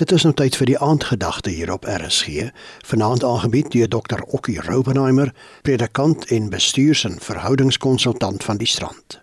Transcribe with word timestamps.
Dit 0.00 0.14
is 0.16 0.22
nou 0.24 0.30
tyd 0.32 0.54
vir 0.56 0.70
die 0.70 0.78
aandgedagte 0.80 1.50
hier 1.52 1.68
op 1.74 1.84
RSG. 1.84 2.46
Vanaand 2.88 3.24
aangebied 3.24 3.66
deur 3.74 3.88
Dr. 3.92 4.22
Okkie 4.32 4.56
Robenheimer, 4.64 5.34
predikant 5.60 6.24
en 6.32 6.48
bestuurs- 6.48 7.04
en 7.04 7.18
verhoudingskonsultant 7.20 8.44
van 8.44 8.56
die 8.56 8.66
Strand. 8.66 9.20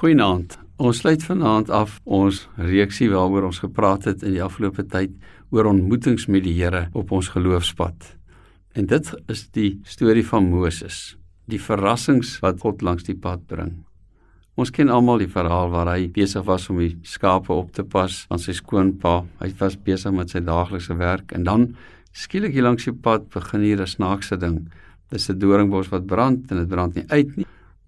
Goeienaand. 0.00 0.58
Ons 0.76 1.00
sluit 1.00 1.24
vanaand 1.24 1.70
af 1.70 2.00
ons 2.04 2.48
reeksie 2.56 3.08
waaroor 3.10 3.48
ons 3.48 3.62
gepraat 3.64 4.04
het 4.04 4.22
in 4.22 4.36
die 4.36 4.44
afgelope 4.44 4.84
tyd 4.84 5.16
oor 5.48 5.64
ontmoetings 5.64 6.26
met 6.26 6.44
die 6.44 6.58
Here 6.60 6.90
op 6.92 7.10
ons 7.10 7.32
geloofspad. 7.32 8.12
En 8.76 8.86
dit 8.86 9.14
is 9.32 9.48
die 9.50 9.80
storie 9.82 10.26
van 10.26 10.50
Moses, 10.52 11.16
die 11.46 11.60
verrassings 11.60 12.36
wat 12.44 12.60
God 12.60 12.82
langs 12.82 13.08
die 13.08 13.16
pad 13.16 13.46
bring. 13.46 13.87
Ons 14.58 14.72
ken 14.74 14.90
almal 14.90 15.20
die 15.22 15.30
verhaal 15.30 15.68
waar 15.70 15.86
hy 15.92 16.08
besig 16.10 16.42
was 16.48 16.64
om 16.72 16.80
die 16.82 16.96
skape 17.06 17.52
op 17.54 17.68
te 17.76 17.84
pas 17.86 18.24
aan 18.26 18.40
sy 18.42 18.56
skoonpa. 18.58 19.20
Hy 19.38 19.52
was 19.60 19.76
besig 19.86 20.10
met 20.16 20.34
sy 20.34 20.42
daaglikse 20.42 20.96
werk 20.98 21.30
en 21.36 21.44
dan 21.46 21.66
skielik 22.10 22.56
hier 22.56 22.66
langs 22.66 22.88
die 22.88 22.94
pad 23.06 23.28
begin 23.30 23.62
hier 23.62 23.80
'n 23.80 23.86
snaakse 23.86 24.36
ding. 24.36 24.66
Dis 25.12 25.30
'n 25.30 25.38
doringbos 25.38 25.92
wat 25.92 26.06
brand 26.06 26.50
en 26.50 26.58
dit 26.58 26.68
brand 26.68 26.94
nie 26.96 27.06
uit 27.08 27.36
nie. 27.36 27.46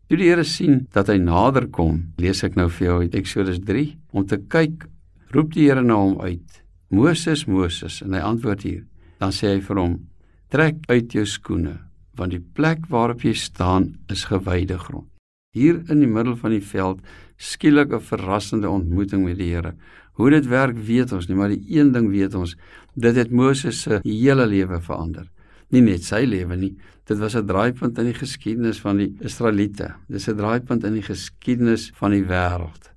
Toe 0.09 0.17
die 0.17 0.29
Here 0.31 0.45
sien 0.45 0.87
dat 0.93 1.09
hy 1.09 1.19
nader 1.19 1.67
kom, 1.67 2.13
lees 2.19 2.45
ek 2.45 2.55
nou 2.55 2.69
vir 2.69 2.87
jou 2.87 3.01
uit 3.03 3.15
Eksodus 3.15 3.59
3 3.59 3.97
om 4.13 4.27
te 4.27 4.39
kyk, 4.39 4.87
roep 5.33 5.53
die 5.53 5.67
Here 5.67 5.83
na 5.83 5.95
hom 5.95 6.21
uit. 6.21 6.63
Moses, 6.91 7.47
Moses 7.47 8.01
en 8.03 8.13
hy 8.13 8.21
antwoord 8.21 8.63
hier. 8.63 8.85
Dan 9.19 9.31
sê 9.31 9.55
hy 9.55 9.61
vir 9.61 9.77
hom: 9.77 10.09
Trek 10.51 10.77
uit 10.89 11.13
jou 11.13 11.27
skoene, 11.27 11.79
want 12.17 12.31
die 12.31 12.45
plek 12.55 12.87
waarop 12.89 13.23
jy 13.23 13.35
staan 13.35 13.99
is 14.09 14.25
gewyde 14.25 14.79
grond 14.79 15.11
hier 15.51 15.81
in 15.91 15.99
die 15.99 16.11
middel 16.11 16.37
van 16.39 16.53
die 16.55 16.63
veld 16.63 17.01
skielik 17.37 17.93
'n 17.93 18.01
verrassende 18.01 18.69
ontmoeting 18.71 19.25
met 19.25 19.39
die 19.39 19.51
Here. 19.51 19.75
Hoe 20.15 20.31
dit 20.31 20.47
werk, 20.47 20.77
weet 20.77 21.13
ons 21.13 21.29
nie, 21.29 21.37
maar 21.37 21.49
die 21.49 21.65
een 21.67 21.93
ding 21.93 22.11
weet 22.11 22.35
ons, 22.35 22.57
dit 22.95 23.17
het 23.17 23.31
Moses 23.31 23.83
se 23.83 24.01
hele 24.05 24.47
lewe 24.47 24.81
verander. 24.81 25.27
Nie 25.71 25.81
net 25.81 26.05
sy 26.05 26.25
lewe 26.25 26.57
nie, 26.57 26.77
dit 27.05 27.19
was 27.19 27.35
'n 27.35 27.47
draaipunt 27.47 27.99
in 27.99 28.05
die 28.05 28.15
geskiedenis 28.15 28.81
van 28.81 28.97
die 28.97 29.17
Israeliete. 29.21 29.95
Dis 30.09 30.29
'n 30.29 30.37
draaipunt 30.37 30.85
in 30.85 30.93
die 30.93 31.03
geskiedenis 31.03 31.91
van 31.95 32.11
die 32.11 32.25
wêreld. 32.25 32.91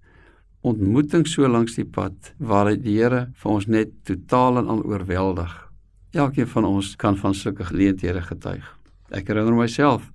Ontmoeting 0.62 1.28
so 1.28 1.48
langs 1.48 1.76
die 1.76 1.86
pad 1.86 2.34
waar 2.38 2.76
die 2.76 2.98
Here 2.98 3.30
vir 3.34 3.52
ons 3.52 3.68
net 3.68 3.90
totaal 4.04 4.58
en 4.58 4.68
al 4.68 4.84
oorweldig. 4.84 5.72
Elkeen 6.12 6.48
van 6.48 6.66
ons 6.66 6.96
kan 6.96 7.18
van 7.18 7.34
sulke 7.34 7.64
geleenthede 7.64 8.22
getuig. 8.22 8.78
Ek 9.10 9.28
herinner 9.28 9.54
myself 9.54 10.12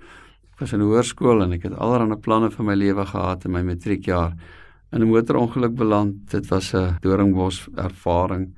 was 0.60 0.72
in 0.74 0.82
hoërskool 0.82 1.44
en 1.44 1.54
ek 1.54 1.68
het 1.68 1.76
allerlei 1.78 2.18
planne 2.18 2.50
vir 2.50 2.66
my 2.66 2.74
lewe 2.74 3.04
gehad 3.06 3.44
in 3.46 3.54
my 3.54 3.62
matriekjaar. 3.62 4.34
In 4.92 5.02
'n 5.02 5.10
motorongeluk 5.10 5.74
beland. 5.74 6.30
Dit 6.30 6.48
was 6.48 6.74
'n 6.74 6.98
doringbos 7.00 7.68
ervaring, 7.76 8.54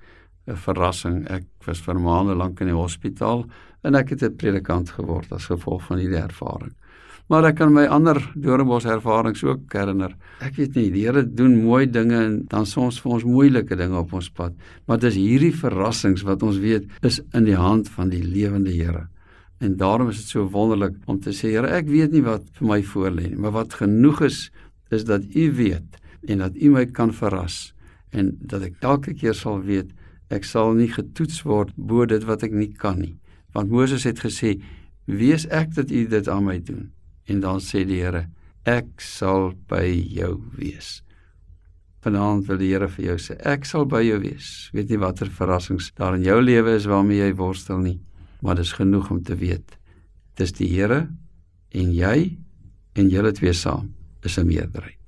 'n 0.47 0.57
verrassing. 0.57 1.29
Ek 1.29 1.45
was 1.67 1.81
vir 1.81 1.95
maande 1.95 2.35
lank 2.35 2.61
in 2.61 2.69
die 2.69 2.75
hospitaal 2.75 3.45
en 3.83 3.95
ek 3.95 4.11
het 4.11 4.23
'n 4.23 4.37
predikant 4.37 4.91
geword 4.91 5.33
as 5.33 5.47
gevolg 5.47 5.83
van 5.83 5.99
hierdie 5.99 6.23
ervaring. 6.23 6.73
Maar 7.29 7.45
ek 7.45 7.57
kan 7.57 7.73
my 7.73 7.85
ander 7.87 8.19
doringbos 8.35 8.85
ervarings 8.85 9.45
ook 9.45 9.73
herinner. 9.73 10.17
Ek 10.41 10.57
weet 10.57 10.75
nie, 10.75 10.91
die 10.91 11.05
Here 11.07 11.23
doen 11.23 11.63
mooi 11.63 11.87
dinge 11.87 12.25
en 12.25 12.45
dan 12.51 12.67
soms 12.67 13.01
vir 13.01 13.13
ons 13.13 13.25
moeilike 13.25 13.77
dinge 13.77 13.99
op 13.99 14.13
ons 14.13 14.31
pad, 14.31 14.53
maar 14.87 14.99
dis 14.99 15.15
hierdie 15.15 15.55
verrassings 15.55 16.23
wat 16.23 16.43
ons 16.43 16.59
weet 16.59 16.89
is 17.03 17.21
in 17.33 17.45
die 17.45 17.55
hand 17.55 17.89
van 17.89 18.09
die 18.09 18.23
lewende 18.23 18.71
Here. 18.71 19.07
En 19.61 19.77
daarom 19.77 20.09
is 20.09 20.17
dit 20.17 20.33
so 20.33 20.49
wonderlik 20.49 20.95
om 21.05 21.19
te 21.21 21.35
sê, 21.37 21.51
Here, 21.53 21.69
ek 21.69 21.89
weet 21.93 22.15
nie 22.17 22.23
wat 22.25 22.47
vir 22.57 22.69
my 22.71 22.79
voorlê 22.81 23.27
nie, 23.29 23.41
maar 23.41 23.53
wat 23.59 23.77
genoeg 23.77 24.23
is 24.31 24.39
is 24.91 25.05
dat 25.07 25.27
U 25.37 25.45
weet 25.55 25.99
en 26.33 26.41
dat 26.41 26.57
U 26.57 26.71
my 26.73 26.87
kan 26.89 27.13
verras 27.15 27.75
en 28.17 28.33
dat 28.41 28.65
ek 28.67 28.81
elke 28.81 29.13
keer 29.15 29.37
sal 29.37 29.61
weet 29.63 29.93
ek 30.33 30.49
sal 30.49 30.73
nie 30.79 30.89
getoets 30.91 31.45
word 31.45 31.75
bo 31.77 32.09
dit 32.09 32.25
wat 32.25 32.47
ek 32.47 32.57
nie 32.57 32.71
kan 32.73 32.99
nie. 33.03 33.19
Want 33.53 33.71
Moses 33.71 34.07
het 34.09 34.25
gesê, 34.25 34.57
"Wees 35.07 35.47
ek 35.51 35.75
dat 35.75 35.91
U 35.91 36.07
dit 36.09 36.29
aan 36.29 36.45
my 36.45 36.59
doen?" 36.59 36.91
En 37.29 37.41
dan 37.41 37.61
sê 37.61 37.85
die 37.85 38.01
Here, 38.01 38.27
"Ek 38.65 39.01
sal 39.01 39.53
by 39.69 39.87
jou 40.09 40.41
wees." 40.57 41.03
Vanaand 42.03 42.47
wil 42.47 42.57
die 42.57 42.73
Here 42.73 42.89
vir 42.89 43.05
jou 43.05 43.17
sê, 43.17 43.37
"Ek 43.45 43.65
sal 43.65 43.85
by 43.85 44.03
jou 44.03 44.21
wees." 44.21 44.71
Weet 44.73 44.89
nie 44.89 44.99
watter 44.99 45.27
verrassings 45.27 45.93
daar 45.95 46.15
in 46.15 46.23
jou 46.23 46.41
lewe 46.41 46.75
is 46.75 46.87
waarmee 46.87 47.19
jy 47.19 47.35
worstel 47.35 47.79
nie 47.79 48.01
maar 48.41 48.55
dis 48.55 48.73
genoeg 48.73 49.11
om 49.11 49.23
te 49.23 49.37
weet 49.37 49.79
dis 50.41 50.53
die 50.57 50.69
Here 50.73 51.09
en 51.71 51.93
jy 51.93 52.39
en 52.99 53.11
julle 53.13 53.33
twee 53.37 53.53
saam 53.53 53.95
is 54.23 54.39
'n 54.39 54.47
meerderheid. 54.47 54.99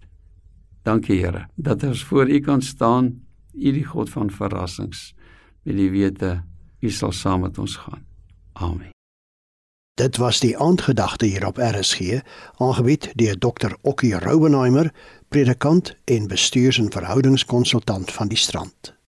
Dankie 0.83 1.21
Here 1.21 1.47
dat 1.57 1.83
ons 1.83 2.05
voor 2.05 2.31
U 2.31 2.41
kan 2.41 2.63
staan, 2.63 3.23
U 3.55 3.73
die 3.73 3.85
God 3.85 4.11
van 4.11 4.31
verrassings, 4.31 5.15
met 5.63 5.77
die 5.77 5.91
wete 5.91 6.43
U 6.81 6.91
sal 6.91 7.13
saam 7.13 7.41
met 7.41 7.59
ons 7.59 7.77
gaan. 7.77 8.05
Amen. 8.53 8.91
Dit 9.95 10.17
was 10.17 10.41
die 10.41 10.59
aandgedagte 10.59 11.27
hier 11.27 11.47
op 11.47 11.57
RSG, 11.57 12.23
aangebied 12.57 13.13
deur 13.15 13.39
Dr. 13.39 13.75
Okkie 13.83 14.19
Roubenheimer, 14.19 14.95
predikant 15.29 15.97
en 16.05 16.27
bestuurs- 16.27 16.79
en 16.79 16.91
verhoudingskonsultant 16.91 18.13
van 18.13 18.29
die 18.29 18.39
Strand. 18.39 18.95